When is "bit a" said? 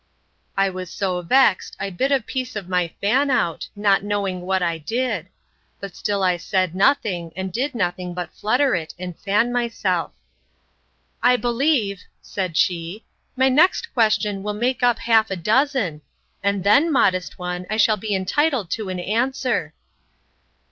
1.91-2.19